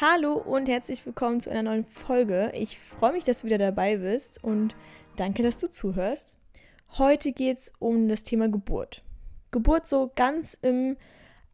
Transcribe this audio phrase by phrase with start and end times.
[0.00, 2.50] Hallo und herzlich willkommen zu einer neuen Folge.
[2.52, 4.74] Ich freue mich, dass du wieder dabei bist und
[5.14, 6.40] danke, dass du zuhörst.
[6.98, 9.04] Heute geht es um das Thema Geburt.
[9.52, 10.96] Geburt so ganz im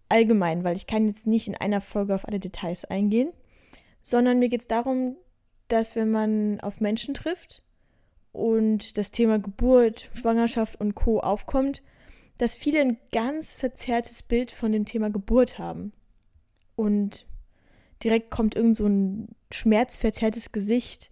[0.09, 3.31] Allgemeinen, weil ich kann jetzt nicht in einer Folge auf alle Details eingehen,
[4.01, 5.17] sondern mir geht es darum,
[5.69, 7.63] dass wenn man auf Menschen trifft
[8.33, 11.83] und das Thema Geburt, Schwangerschaft und Co aufkommt,
[12.39, 15.93] dass viele ein ganz verzerrtes Bild von dem Thema Geburt haben.
[16.75, 17.27] Und
[18.03, 21.11] direkt kommt irgend so ein schmerzverzerrtes Gesicht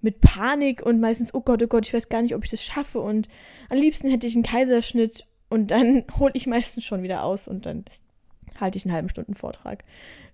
[0.00, 2.62] mit Panik und meistens, oh Gott, oh Gott, ich weiß gar nicht, ob ich das
[2.62, 3.28] schaffe und
[3.68, 7.66] am liebsten hätte ich einen Kaiserschnitt und dann hole ich meistens schon wieder aus und
[7.66, 7.84] dann
[8.60, 9.84] halte ich einen halben Stunden Vortrag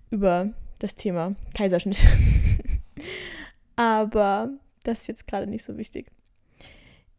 [0.09, 2.01] über das Thema Kaiserschnitt.
[3.75, 4.51] Aber
[4.83, 6.11] das ist jetzt gerade nicht so wichtig.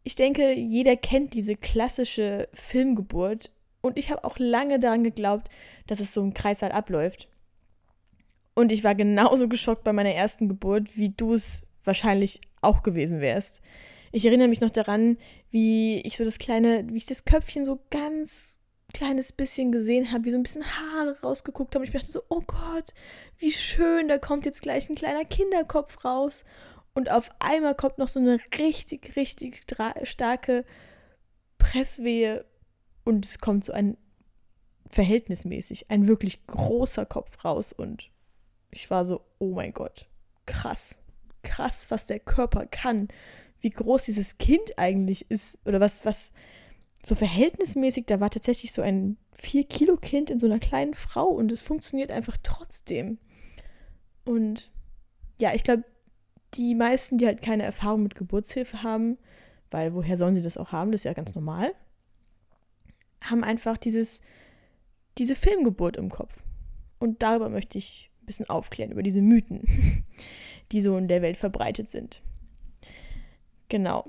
[0.03, 5.49] Ich denke, jeder kennt diese klassische Filmgeburt und ich habe auch lange daran geglaubt,
[5.87, 7.27] dass es so im Kreißsaal abläuft.
[8.55, 13.21] Und ich war genauso geschockt bei meiner ersten Geburt, wie du es wahrscheinlich auch gewesen
[13.21, 13.61] wärst.
[14.11, 15.17] Ich erinnere mich noch daran,
[15.51, 18.57] wie ich so das kleine, wie ich das Köpfchen so ganz
[18.93, 21.83] kleines bisschen gesehen habe, wie so ein bisschen Haare rausgeguckt haben.
[21.83, 22.93] Ich dachte so, oh Gott,
[23.37, 26.45] wie schön, da kommt jetzt gleich ein kleiner Kinderkopf raus.
[26.93, 29.63] Und auf einmal kommt noch so eine richtig, richtig
[30.03, 30.63] starke
[31.57, 32.45] Presswehe
[33.03, 33.97] und es kommt so ein
[34.89, 38.11] verhältnismäßig, ein wirklich großer Kopf raus und
[38.75, 40.07] ich war so, oh mein Gott,
[40.45, 40.95] krass,
[41.43, 43.07] krass, was der Körper kann,
[43.61, 46.33] wie groß dieses Kind eigentlich ist oder was, was
[47.03, 51.61] so verhältnismäßig, da war tatsächlich so ein 4-Kilo-Kind in so einer kleinen Frau und es
[51.61, 53.19] funktioniert einfach trotzdem.
[54.25, 54.71] Und
[55.39, 55.83] ja, ich glaube,
[56.55, 59.17] die meisten, die halt keine Erfahrung mit Geburtshilfe haben,
[59.71, 61.73] weil woher sollen sie das auch haben, das ist ja ganz normal,
[63.21, 64.21] haben einfach dieses,
[65.17, 66.43] diese Filmgeburt im Kopf.
[66.97, 69.61] Und darüber möchte ich ein bisschen aufklären, über diese Mythen,
[70.71, 72.21] die so in der Welt verbreitet sind.
[73.69, 74.05] Genau.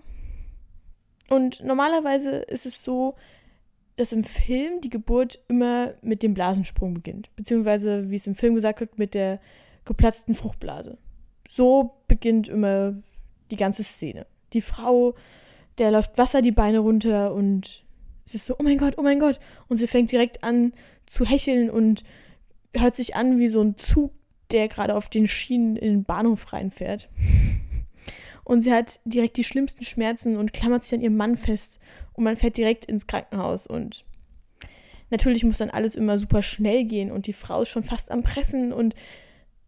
[1.29, 3.15] Und normalerweise ist es so,
[3.97, 7.35] dass im Film die Geburt immer mit dem Blasensprung beginnt.
[7.37, 9.41] Beziehungsweise, wie es im Film gesagt wird, mit der
[9.85, 10.99] geplatzten Fruchtblase.
[11.49, 12.95] So beginnt immer
[13.51, 14.27] die ganze Szene.
[14.53, 15.15] Die Frau,
[15.79, 17.85] der läuft Wasser die Beine runter und
[18.25, 19.39] es ist so, oh mein Gott, oh mein Gott.
[19.69, 20.73] Und sie fängt direkt an
[21.07, 22.03] zu hecheln und
[22.81, 24.13] hört sich an wie so ein Zug,
[24.51, 27.09] der gerade auf den Schienen in den Bahnhof reinfährt.
[28.45, 31.81] Und sie hat direkt die schlimmsten Schmerzen und klammert sich an ihrem Mann fest.
[32.13, 33.67] Und man fährt direkt ins Krankenhaus.
[33.67, 34.05] Und
[35.11, 37.11] natürlich muss dann alles immer super schnell gehen.
[37.11, 38.73] Und die Frau ist schon fast am Pressen.
[38.73, 38.95] Und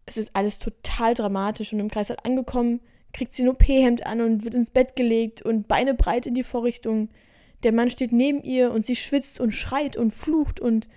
[0.05, 1.73] es ist alles total dramatisch.
[1.73, 2.79] Und im Kreis hat angekommen,
[3.11, 6.43] kriegt sie ein OP-Hemd an und wird ins Bett gelegt und Beine breit in die
[6.43, 7.09] Vorrichtung.
[7.63, 10.87] Der Mann steht neben ihr und sie schwitzt und schreit und flucht und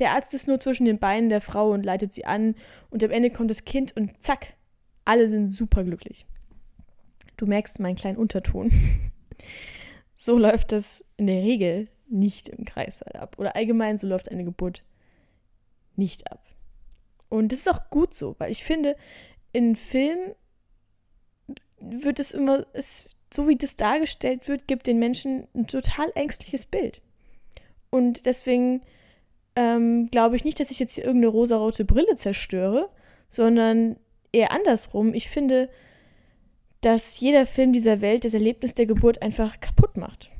[0.00, 2.54] der Arzt ist nur zwischen den Beinen der Frau und leitet sie an
[2.90, 4.54] und am Ende kommt das Kind und zack,
[5.04, 6.26] alle sind super glücklich.
[7.36, 8.70] Du merkst meinen kleinen Unterton.
[10.16, 13.36] so läuft das in der Regel nicht im Kreissaal ab.
[13.38, 14.82] Oder allgemein, so läuft eine Geburt
[15.96, 16.44] nicht ab.
[17.28, 18.96] Und das ist auch gut so, weil ich finde,
[19.52, 20.34] in Filmen
[21.78, 26.66] wird es immer, es, so wie das dargestellt wird, gibt den Menschen ein total ängstliches
[26.66, 27.00] Bild.
[27.90, 28.82] Und deswegen
[29.56, 32.88] ähm, glaube ich nicht, dass ich jetzt hier irgendeine rosarote Brille zerstöre,
[33.28, 33.96] sondern
[34.32, 35.14] eher andersrum.
[35.14, 35.68] Ich finde,
[36.80, 40.30] dass jeder Film dieser Welt das Erlebnis der Geburt einfach kaputt macht.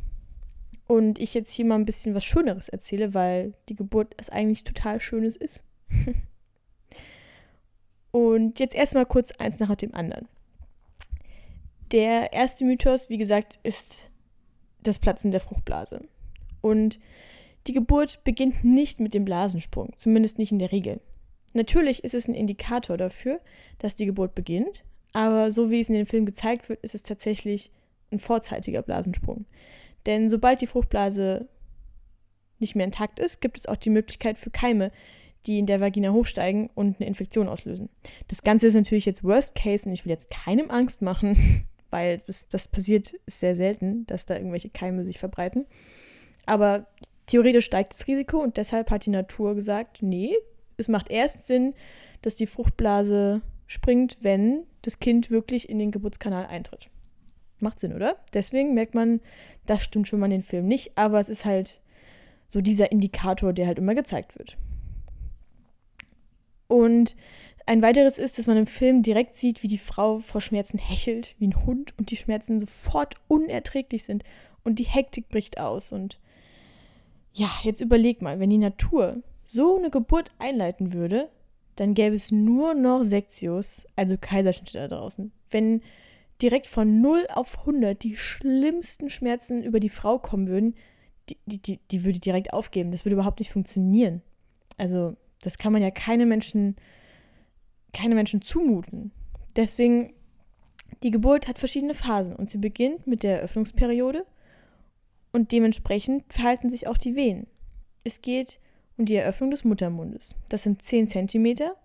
[0.86, 4.64] Und ich jetzt hier mal ein bisschen was Schöneres erzähle, weil die Geburt es eigentlich
[4.64, 5.62] total Schönes ist.
[8.10, 10.26] Und jetzt erstmal kurz eins nach dem anderen.
[11.92, 14.08] Der erste Mythos, wie gesagt, ist
[14.82, 16.08] das Platzen der Fruchtblase.
[16.60, 16.98] Und
[17.66, 21.00] die Geburt beginnt nicht mit dem Blasensprung, zumindest nicht in der Regel.
[21.52, 23.40] Natürlich ist es ein Indikator dafür,
[23.78, 27.02] dass die Geburt beginnt, aber so wie es in dem Film gezeigt wird, ist es
[27.02, 27.72] tatsächlich
[28.12, 29.46] ein vorzeitiger Blasensprung.
[30.06, 31.48] Denn sobald die Fruchtblase
[32.58, 34.92] nicht mehr intakt ist, gibt es auch die Möglichkeit für Keime,
[35.46, 37.88] die in der Vagina hochsteigen und eine Infektion auslösen.
[38.28, 42.18] Das Ganze ist natürlich jetzt Worst Case und ich will jetzt keinem Angst machen, weil
[42.26, 45.66] das, das passiert sehr selten, dass da irgendwelche Keime sich verbreiten.
[46.46, 46.86] Aber
[47.30, 50.36] theoretisch steigt das Risiko und deshalb hat die Natur gesagt, nee,
[50.76, 51.74] es macht erst Sinn,
[52.22, 56.88] dass die Fruchtblase springt, wenn das Kind wirklich in den Geburtskanal eintritt.
[57.60, 58.16] Macht Sinn, oder?
[58.32, 59.20] Deswegen merkt man,
[59.66, 61.80] das stimmt schon mal in den Film nicht, aber es ist halt
[62.48, 64.56] so dieser Indikator, der halt immer gezeigt wird.
[66.66, 67.14] Und
[67.66, 71.36] ein weiteres ist, dass man im Film direkt sieht, wie die Frau vor Schmerzen hechelt,
[71.38, 74.24] wie ein Hund, und die Schmerzen sofort unerträglich sind
[74.64, 75.92] und die Hektik bricht aus.
[75.92, 76.18] Und
[77.32, 81.28] ja, jetzt überleg mal, wenn die Natur so eine Geburt einleiten würde,
[81.76, 85.32] dann gäbe es nur noch Sektios, also Kaiserschnitte da draußen.
[85.50, 85.82] Wenn
[86.42, 90.74] direkt von 0 auf 100 die schlimmsten Schmerzen über die Frau kommen würden,
[91.28, 92.90] die, die, die, die würde direkt aufgeben.
[92.90, 94.22] Das würde überhaupt nicht funktionieren.
[94.78, 96.76] Also, das kann man ja keine Menschen,
[97.92, 99.12] keine Menschen zumuten.
[99.56, 100.12] Deswegen,
[101.02, 104.24] die Geburt hat verschiedene Phasen und sie beginnt mit der Eröffnungsperiode
[105.32, 107.46] und dementsprechend verhalten sich auch die Wehen.
[108.04, 108.58] Es geht
[108.96, 110.34] um die Eröffnung des Muttermundes.
[110.48, 111.76] Das sind 10 Zentimeter,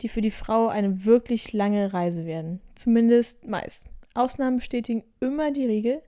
[0.00, 2.60] die für die Frau eine wirklich lange Reise werden.
[2.74, 3.86] Zumindest meist.
[4.14, 6.02] Ausnahmen bestätigen immer die Regel.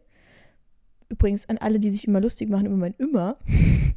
[1.09, 3.39] Übrigens an alle, die sich immer lustig machen über mein immer.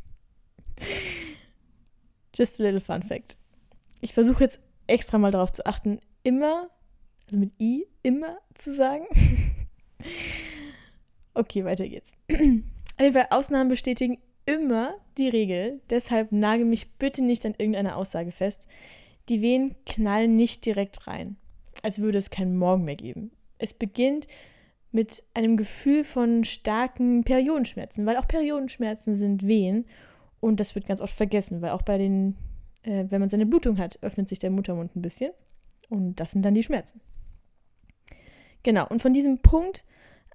[2.36, 3.38] Just a little fun fact.
[4.02, 6.70] Ich versuche jetzt extra mal darauf zu achten, immer,
[7.28, 9.06] also mit I, immer zu sagen.
[11.34, 12.14] okay, weiter geht's.
[13.00, 15.81] Fall, Ausnahmen bestätigen immer die Regel.
[15.90, 18.68] Deshalb nage mich bitte nicht an irgendeiner Aussage fest.
[19.30, 21.38] Die Wehen knallen nicht direkt rein,
[21.84, 23.31] als würde es keinen Morgen mehr geben.
[23.57, 24.28] Es beginnt
[24.92, 29.86] mit einem Gefühl von starken Periodenschmerzen, weil auch Periodenschmerzen sind Wehen
[30.40, 32.36] und das wird ganz oft vergessen, weil auch bei den,
[32.84, 35.31] äh, wenn man seine Blutung hat, öffnet sich der Muttermund ein bisschen
[35.90, 37.02] und das sind dann die Schmerzen.
[38.63, 39.86] Genau, und von diesem Punkt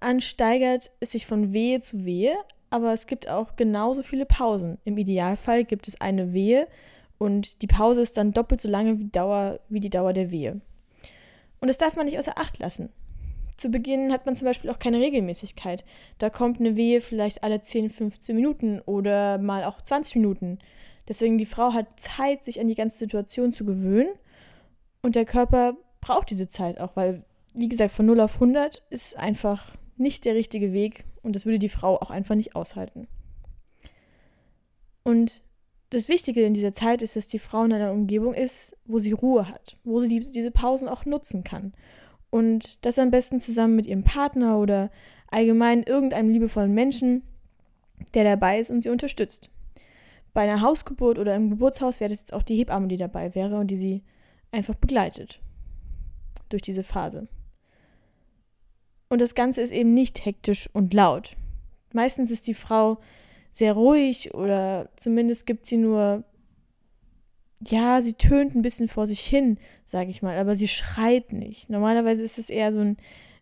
[0.01, 2.37] an steigert es sich von Wehe zu Wehe,
[2.75, 4.79] aber es gibt auch genauso viele Pausen.
[4.83, 6.67] Im Idealfall gibt es eine Wehe
[7.19, 10.61] und die Pause ist dann doppelt so lange wie, Dauer, wie die Dauer der Wehe.
[11.61, 12.89] Und das darf man nicht außer Acht lassen.
[13.57, 15.85] Zu Beginn hat man zum Beispiel auch keine Regelmäßigkeit.
[16.19, 20.59] Da kommt eine Wehe vielleicht alle 10, 15 Minuten oder mal auch 20 Minuten.
[21.07, 24.13] Deswegen die Frau hat Zeit, sich an die ganze Situation zu gewöhnen.
[25.01, 27.23] Und der Körper braucht diese Zeit auch, weil,
[27.53, 31.59] wie gesagt, von 0 auf 100 ist einfach nicht der richtige Weg und das würde
[31.59, 33.09] die Frau auch einfach nicht aushalten.
[35.03, 35.43] Und
[35.91, 39.13] das Wichtige in dieser Zeit ist, dass die Frau in einer Umgebung ist, wo sie
[39.13, 41.73] Ruhe hat, wo sie diese Pausen auch nutzen kann.
[42.31, 44.91] Und das am besten zusammen mit ihrem Partner oder
[45.31, 47.23] allgemein irgendeinem liebevollen Menschen,
[48.15, 49.51] der dabei ist und sie unterstützt.
[50.33, 53.57] Bei einer Hausgeburt oder im Geburtshaus wäre das jetzt auch die Hebamme, die dabei wäre
[53.57, 54.03] und die sie
[54.51, 55.41] einfach begleitet
[56.49, 57.29] durch diese Phase.
[59.15, 61.37] Und das Ganze ist eben nicht hektisch und laut.
[61.93, 62.99] Meistens ist die Frau
[63.53, 66.25] sehr ruhig oder zumindest gibt sie nur,
[67.65, 71.71] ja, sie tönt ein bisschen vor sich hin, sage ich mal, aber sie schreit nicht.
[71.71, 72.97] Normalerweise ist es eher so eine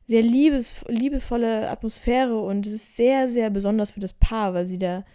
[0.04, 4.76] sehr liebes, liebevolle Atmosphäre und es ist sehr, sehr besonders für das Paar, weil sie
[4.76, 5.06] da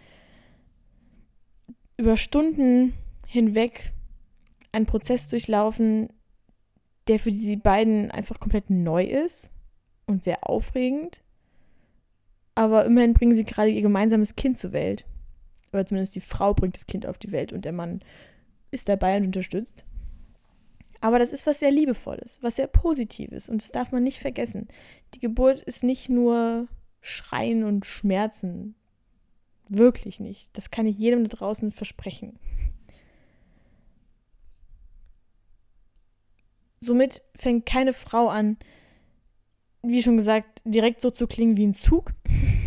[1.96, 2.94] über Stunden
[3.28, 3.92] hinweg
[4.72, 6.08] einen Prozess durchlaufen,
[7.06, 9.52] der für die beiden einfach komplett neu ist
[10.08, 11.22] und sehr aufregend.
[12.54, 15.04] Aber immerhin bringen sie gerade ihr gemeinsames Kind zur Welt.
[15.72, 18.00] Oder zumindest die Frau bringt das Kind auf die Welt und der Mann
[18.70, 19.84] ist dabei und unterstützt.
[21.00, 24.66] Aber das ist was sehr Liebevolles, was sehr Positives und das darf man nicht vergessen.
[25.14, 26.66] Die Geburt ist nicht nur
[27.00, 28.74] Schreien und Schmerzen.
[29.68, 30.56] Wirklich nicht.
[30.56, 32.38] Das kann ich jedem da draußen versprechen.
[36.80, 38.56] Somit fängt keine Frau an,
[39.82, 42.12] wie schon gesagt, direkt so zu klingen wie ein Zug,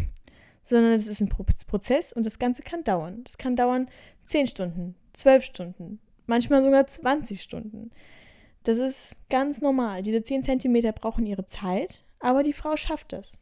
[0.63, 3.23] sondern es ist ein Prozess und das Ganze kann dauern.
[3.25, 3.89] Es kann dauern
[4.25, 7.91] 10 Stunden, 12 Stunden, manchmal sogar 20 Stunden.
[8.63, 10.03] Das ist ganz normal.
[10.03, 13.39] Diese 10 Zentimeter brauchen ihre Zeit, aber die Frau schafft das.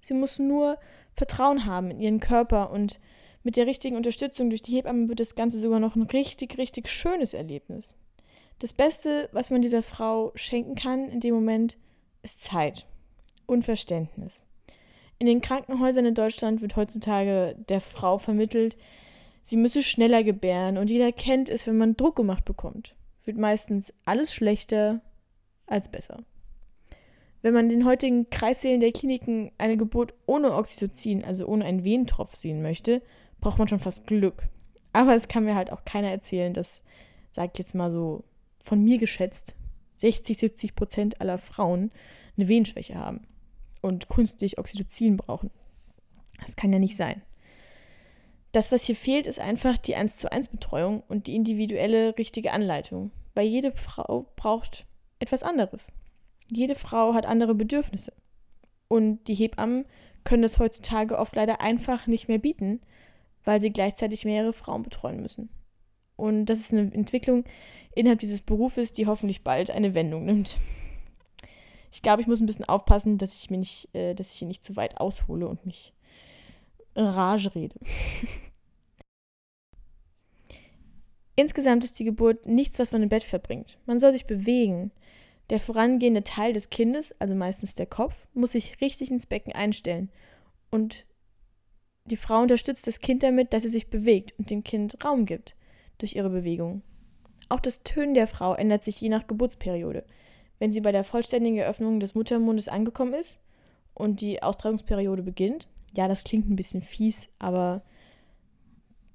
[0.00, 0.78] Sie muss nur
[1.14, 3.00] Vertrauen haben in ihren Körper und
[3.42, 6.88] mit der richtigen Unterstützung durch die Hebamme wird das Ganze sogar noch ein richtig, richtig
[6.88, 7.94] schönes Erlebnis.
[8.60, 11.76] Das Beste, was man dieser Frau schenken kann in dem Moment,
[12.22, 12.86] ist Zeit.
[13.52, 14.44] Unverständnis.
[15.18, 18.76] In den Krankenhäusern in Deutschland wird heutzutage der Frau vermittelt,
[19.42, 22.96] sie müsse schneller gebären und jeder kennt es, wenn man Druck gemacht bekommt.
[23.24, 25.00] Wird meistens alles schlechter
[25.66, 26.24] als besser.
[27.40, 32.34] Wenn man den heutigen Kreissälen der Kliniken eine Geburt ohne Oxytocin, also ohne einen Wehentropf
[32.34, 33.02] sehen möchte,
[33.40, 34.42] braucht man schon fast Glück.
[34.92, 36.82] Aber es kann mir halt auch keiner erzählen, dass,
[37.30, 38.24] sag ich jetzt mal so,
[38.64, 39.54] von mir geschätzt,
[39.96, 41.90] 60, 70 Prozent aller Frauen
[42.36, 43.26] eine Wehenschwäche haben
[43.82, 45.50] und künstlich Oxytocin brauchen.
[46.40, 47.20] Das kann ja nicht sein.
[48.52, 52.52] Das, was hier fehlt, ist einfach die 1 zu 1 Betreuung und die individuelle richtige
[52.52, 53.10] Anleitung.
[53.34, 54.86] Weil jede Frau braucht
[55.18, 55.92] etwas anderes.
[56.50, 58.12] Jede Frau hat andere Bedürfnisse.
[58.88, 59.86] Und die Hebammen
[60.24, 62.80] können das heutzutage oft leider einfach nicht mehr bieten,
[63.44, 65.48] weil sie gleichzeitig mehrere Frauen betreuen müssen.
[66.16, 67.44] Und das ist eine Entwicklung
[67.94, 70.58] innerhalb dieses Berufes, die hoffentlich bald eine Wendung nimmt.
[71.92, 74.48] Ich glaube, ich muss ein bisschen aufpassen, dass ich mir nicht, äh, dass ich hier
[74.48, 75.92] nicht zu weit aushole und mich
[76.94, 77.78] in Rage rede.
[81.36, 83.78] Insgesamt ist die Geburt nichts, was man im Bett verbringt.
[83.86, 84.90] Man soll sich bewegen.
[85.50, 90.10] Der vorangehende Teil des Kindes, also meistens der Kopf, muss sich richtig ins Becken einstellen.
[90.70, 91.04] Und
[92.06, 95.54] die Frau unterstützt das Kind damit, dass sie sich bewegt und dem Kind Raum gibt
[95.98, 96.82] durch ihre Bewegung.
[97.48, 100.04] Auch das Tönen der Frau ändert sich je nach Geburtsperiode.
[100.62, 103.40] Wenn sie bei der vollständigen Eröffnung des Muttermundes angekommen ist
[103.94, 107.82] und die Austragungsperiode beginnt, ja, das klingt ein bisschen fies, aber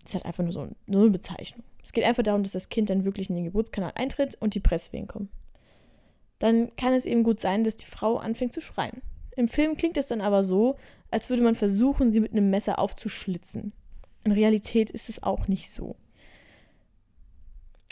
[0.06, 1.63] es hat einfach nur so eine Bezeichnung.
[1.82, 4.60] Es geht einfach darum, dass das Kind dann wirklich in den Geburtskanal eintritt und die
[4.60, 5.30] Presswehen kommen.
[6.38, 9.01] Dann kann es eben gut sein, dass die Frau anfängt zu schreien.
[9.38, 10.75] Im Film klingt es dann aber so,
[11.12, 13.72] als würde man versuchen, sie mit einem Messer aufzuschlitzen.
[14.25, 15.96] In Realität ist es auch nicht so.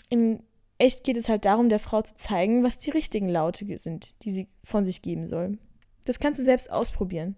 [0.09, 0.43] In
[0.77, 4.31] echt geht es halt darum, der Frau zu zeigen, was die richtigen Laute sind, die
[4.31, 5.57] sie von sich geben soll.
[6.05, 7.35] Das kannst du selbst ausprobieren.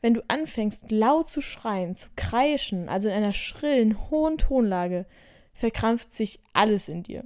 [0.00, 5.06] Wenn du anfängst, laut zu schreien, zu kreischen, also in einer schrillen, hohen Tonlage,
[5.54, 7.24] verkrampft sich alles in dir.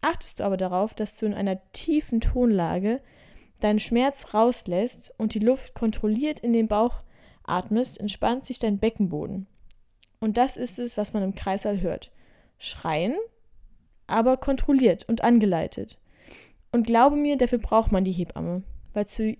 [0.00, 3.00] Achtest du aber darauf, dass du in einer tiefen Tonlage
[3.60, 7.02] deinen Schmerz rauslässt und die Luft kontrolliert in den Bauch
[7.44, 9.46] atmest, entspannt sich dein Beckenboden.
[10.20, 12.10] Und das ist es, was man im Kreißsaal hört.
[12.58, 13.16] Schreien,
[14.08, 15.98] aber kontrolliert und angeleitet.
[16.72, 18.62] Und glaube mir, dafür braucht man die Hebamme,
[18.92, 19.36] weil zu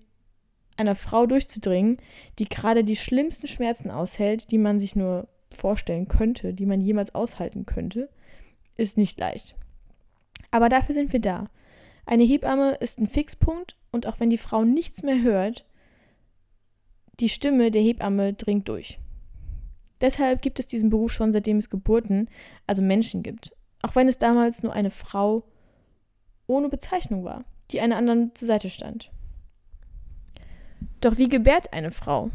[0.76, 1.98] einer Frau durchzudringen,
[2.38, 7.14] die gerade die schlimmsten Schmerzen aushält, die man sich nur vorstellen könnte, die man jemals
[7.14, 8.08] aushalten könnte,
[8.76, 9.56] ist nicht leicht.
[10.50, 11.50] Aber dafür sind wir da.
[12.06, 15.66] Eine Hebamme ist ein Fixpunkt und auch wenn die Frau nichts mehr hört,
[17.20, 18.98] die Stimme der Hebamme dringt durch.
[20.00, 22.28] Deshalb gibt es diesen Beruf schon seitdem es Geburten,
[22.66, 23.52] also Menschen gibt.
[23.82, 25.44] Auch wenn es damals nur eine Frau
[26.46, 29.10] ohne Bezeichnung war, die einer anderen zur Seite stand.
[31.00, 32.30] Doch wie gebärt eine Frau?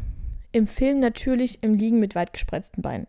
[0.52, 3.06] Im Film natürlich im Liegen mit weit gespreizten Beinen.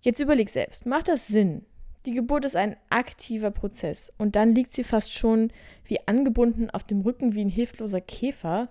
[0.00, 1.64] Jetzt überleg selbst, macht das Sinn?
[2.04, 5.50] Die Geburt ist ein aktiver Prozess und dann liegt sie fast schon
[5.84, 8.68] wie angebunden auf dem Rücken wie ein hilfloser Käfer?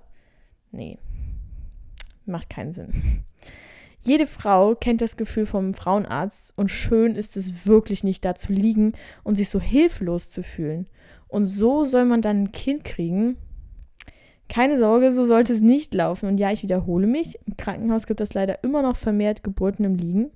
[0.72, 0.98] Nee,
[2.26, 3.26] macht keinen Sinn.
[4.06, 8.54] Jede Frau kennt das Gefühl vom Frauenarzt und schön ist es wirklich nicht da zu
[8.54, 8.94] liegen
[9.24, 10.88] und sich so hilflos zu fühlen.
[11.28, 13.38] Und so soll man dann ein Kind kriegen?
[14.48, 16.30] Keine Sorge, so sollte es nicht laufen.
[16.30, 19.96] Und ja, ich wiederhole mich, im Krankenhaus gibt es leider immer noch vermehrt Geburten im
[19.96, 20.30] Liegen.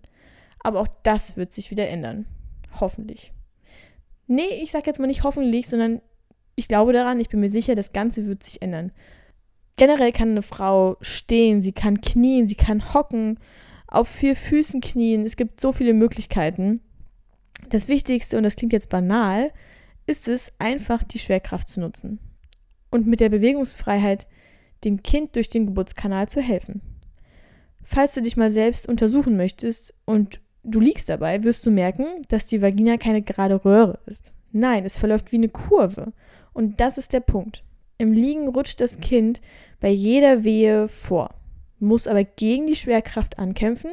[0.62, 2.26] Aber auch das wird sich wieder ändern.
[2.80, 3.34] Hoffentlich.
[4.26, 6.02] Nee, ich sage jetzt mal nicht hoffentlich, sondern
[6.56, 8.92] ich glaube daran, ich bin mir sicher, das Ganze wird sich ändern.
[9.80, 13.40] Generell kann eine Frau stehen, sie kann knien, sie kann hocken,
[13.88, 15.24] auf vier Füßen knien.
[15.24, 16.82] Es gibt so viele Möglichkeiten.
[17.70, 19.54] Das Wichtigste, und das klingt jetzt banal,
[20.06, 22.20] ist es, einfach die Schwerkraft zu nutzen
[22.92, 24.28] und mit der Bewegungsfreiheit
[24.84, 26.82] dem Kind durch den Geburtskanal zu helfen.
[27.82, 32.48] Falls du dich mal selbst untersuchen möchtest und du liegst dabei, wirst du merken, dass
[32.48, 34.34] die Vagina keine gerade Röhre ist.
[34.52, 36.12] Nein, es verläuft wie eine Kurve.
[36.52, 37.64] Und das ist der Punkt.
[37.98, 39.42] Im Liegen rutscht das Kind
[39.80, 41.36] bei jeder Wehe vor,
[41.80, 43.92] muss aber gegen die Schwerkraft ankämpfen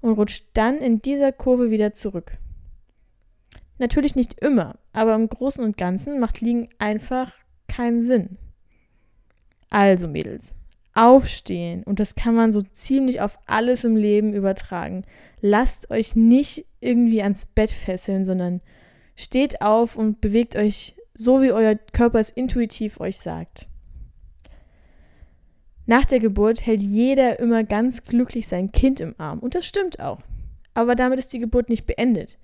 [0.00, 2.38] und rutscht dann in dieser Kurve wieder zurück.
[3.78, 7.32] Natürlich nicht immer, aber im Großen und Ganzen macht Liegen einfach
[7.68, 8.36] keinen Sinn.
[9.70, 10.54] Also Mädels,
[10.94, 15.04] aufstehen und das kann man so ziemlich auf alles im Leben übertragen.
[15.40, 18.60] Lasst euch nicht irgendwie ans Bett fesseln, sondern
[19.16, 23.68] steht auf und bewegt euch so wie euer Körper es intuitiv euch sagt.
[25.86, 29.40] Nach der Geburt hält jeder immer ganz glücklich sein Kind im Arm.
[29.40, 30.20] Und das stimmt auch.
[30.74, 32.38] Aber damit ist die Geburt nicht beendet.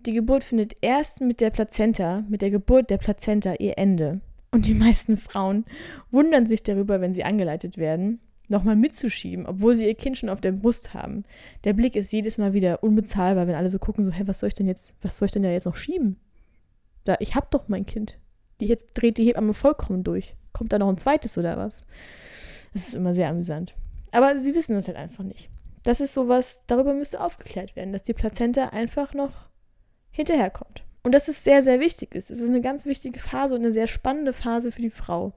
[0.00, 4.20] Die Geburt findet erst mit der Plazenta, mit der Geburt der Plazenta ihr Ende.
[4.50, 5.64] Und die meisten Frauen
[6.10, 10.40] wundern sich darüber, wenn sie angeleitet werden, nochmal mitzuschieben, obwohl sie ihr Kind schon auf
[10.40, 11.24] der Brust haben.
[11.64, 14.48] Der Blick ist jedes Mal wieder unbezahlbar, wenn alle so gucken, so, hä, was soll
[14.48, 16.16] ich denn jetzt, was soll ich denn da jetzt noch schieben?
[17.04, 18.18] Da, ich hab doch mein Kind.
[18.60, 20.36] Die jetzt dreht die Hebamme vollkommen durch.
[20.52, 21.82] Kommt da noch ein zweites oder was?
[22.72, 23.74] Das ist immer sehr amüsant.
[24.12, 25.50] Aber sie wissen das halt einfach nicht.
[25.82, 29.48] Das ist sowas, darüber müsste aufgeklärt werden, dass die Plazenta einfach noch
[30.10, 30.84] hinterherkommt.
[31.02, 32.30] Und dass es sehr, sehr wichtig ist.
[32.30, 35.32] Es ist eine ganz wichtige Phase und eine sehr spannende Phase für die Frau.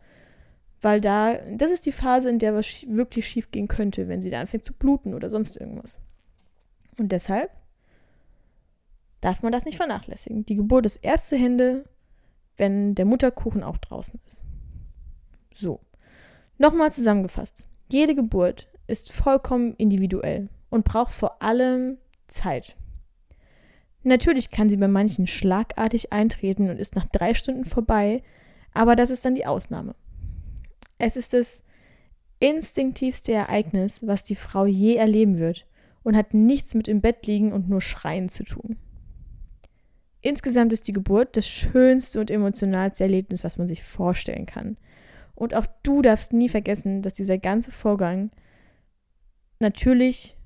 [0.81, 4.29] Weil da, das ist die Phase, in der was wirklich schief gehen könnte, wenn sie
[4.29, 5.99] da anfängt zu bluten oder sonst irgendwas.
[6.97, 7.49] Und deshalb
[9.21, 10.45] darf man das nicht vernachlässigen.
[10.45, 11.85] Die Geburt ist erst zu Hände,
[12.57, 14.45] wenn der Mutterkuchen auch draußen ist.
[15.55, 15.79] So,
[16.57, 17.67] nochmal zusammengefasst.
[17.89, 21.97] Jede Geburt ist vollkommen individuell und braucht vor allem
[22.27, 22.75] Zeit.
[24.03, 28.21] Natürlich kann sie bei manchen schlagartig eintreten und ist nach drei Stunden vorbei,
[28.73, 29.95] aber das ist dann die Ausnahme.
[30.97, 31.63] Es ist das
[32.39, 35.65] instinktivste Ereignis, was die Frau je erleben wird
[36.03, 38.77] und hat nichts mit im Bett liegen und nur schreien zu tun.
[40.21, 44.77] Insgesamt ist die Geburt das schönste und emotionalste Erlebnis, was man sich vorstellen kann.
[45.35, 48.31] Und auch du darfst nie vergessen, dass dieser ganze Vorgang
[49.59, 50.37] natürlich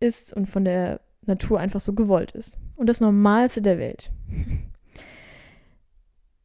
[0.00, 2.58] ist und von der Natur einfach so gewollt ist.
[2.76, 4.10] Und das Normalste der Welt.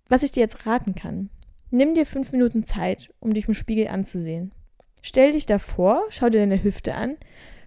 [0.10, 1.30] Was ich dir jetzt raten kann,
[1.70, 4.52] nimm dir fünf Minuten Zeit, um dich im Spiegel anzusehen.
[5.02, 7.18] Stell dich davor, schau dir deine Hüfte an,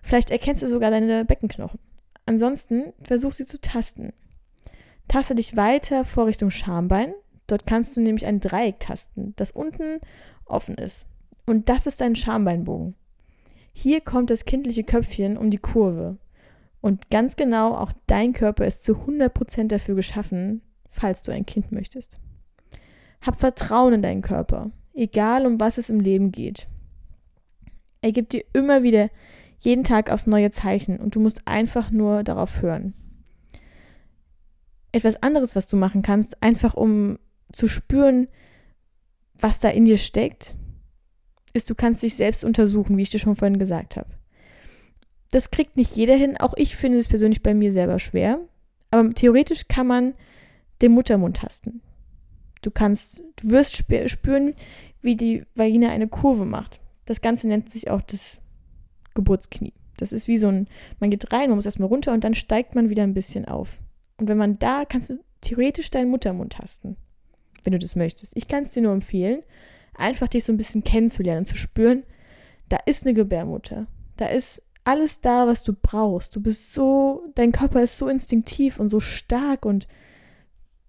[0.02, 1.78] vielleicht erkennst du sogar deine Beckenknochen.
[2.26, 4.12] Ansonsten versuch sie zu tasten.
[5.08, 7.12] Taste dich weiter vor Richtung Schambein.
[7.50, 10.00] Dort kannst du nämlich ein Dreieck tasten, das unten
[10.44, 11.06] offen ist.
[11.46, 12.94] Und das ist dein Schambeinbogen.
[13.72, 16.18] Hier kommt das kindliche Köpfchen um die Kurve.
[16.80, 21.72] Und ganz genau, auch dein Körper ist zu 100% dafür geschaffen, falls du ein Kind
[21.72, 22.18] möchtest.
[23.20, 26.68] Hab Vertrauen in deinen Körper, egal um was es im Leben geht.
[28.00, 29.10] Er gibt dir immer wieder
[29.58, 32.94] jeden Tag aufs neue Zeichen und du musst einfach nur darauf hören.
[34.92, 37.18] Etwas anderes, was du machen kannst, einfach um
[37.52, 38.28] zu spüren,
[39.34, 40.54] was da in dir steckt,
[41.52, 44.08] ist, du kannst dich selbst untersuchen, wie ich dir schon vorhin gesagt habe.
[45.30, 46.36] Das kriegt nicht jeder hin.
[46.36, 48.40] Auch ich finde es persönlich bei mir selber schwer.
[48.90, 50.14] Aber theoretisch kann man
[50.82, 51.82] den Muttermund tasten.
[52.62, 54.54] Du kannst, du wirst spüren,
[55.00, 56.82] wie die Vagina eine Kurve macht.
[57.06, 58.38] Das Ganze nennt sich auch das
[59.14, 59.72] Geburtsknie.
[59.96, 62.74] Das ist wie so ein, man geht rein, man muss erstmal runter und dann steigt
[62.74, 63.80] man wieder ein bisschen auf.
[64.18, 66.96] Und wenn man da, kannst du theoretisch deinen Muttermund tasten,
[67.64, 68.36] wenn du das möchtest.
[68.36, 69.42] Ich kann es dir nur empfehlen,
[69.94, 72.04] einfach dich so ein bisschen kennenzulernen und zu spüren,
[72.68, 73.86] da ist eine Gebärmutter.
[74.16, 76.34] Da ist alles da, was du brauchst.
[76.36, 79.88] Du bist so, dein Körper ist so instinktiv und so stark und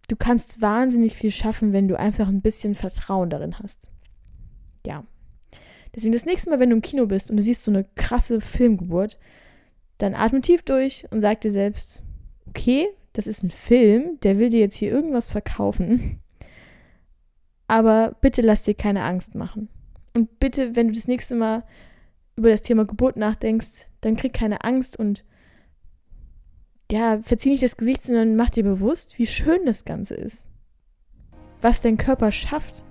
[0.07, 3.89] du kannst wahnsinnig viel schaffen, wenn du einfach ein bisschen Vertrauen darin hast.
[4.85, 5.05] Ja.
[5.95, 8.39] Deswegen das nächste Mal, wenn du im Kino bist und du siehst so eine krasse
[8.39, 9.19] Filmgeburt,
[9.97, 12.01] dann atme tief durch und sag dir selbst,
[12.47, 16.21] okay, das ist ein Film, der will dir jetzt hier irgendwas verkaufen.
[17.71, 19.69] Aber bitte lass dir keine Angst machen.
[20.13, 21.63] Und bitte, wenn du das nächste Mal
[22.35, 25.23] über das Thema Geburt nachdenkst, dann krieg keine Angst und
[26.91, 30.49] ja, verzieh nicht das Gesicht, sondern mach dir bewusst, wie schön das Ganze ist.
[31.61, 32.83] Was dein Körper schafft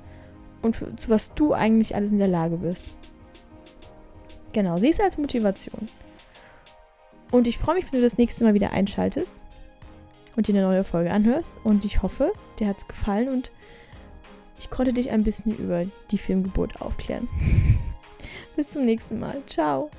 [0.62, 2.96] und zu was du eigentlich alles in der Lage bist.
[4.54, 5.88] Genau, sieh es als Motivation.
[7.30, 9.42] Und ich freue mich, wenn du das nächste Mal wieder einschaltest
[10.36, 11.60] und dir eine neue Folge anhörst.
[11.64, 13.50] Und ich hoffe, dir hat es gefallen und
[14.60, 17.28] ich konnte dich ein bisschen über die Filmgeburt aufklären.
[18.56, 19.42] Bis zum nächsten Mal.
[19.46, 19.90] Ciao.